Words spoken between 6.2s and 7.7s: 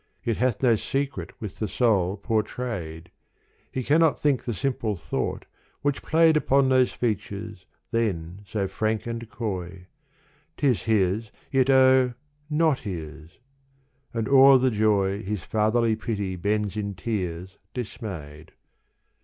Upon those features